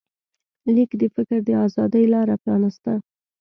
لیک 0.75 0.91
د 1.01 1.03
فکر 1.15 1.37
د 1.47 1.49
ازادۍ 1.65 2.05
لاره 2.13 2.35
پرانسته. 2.43 2.93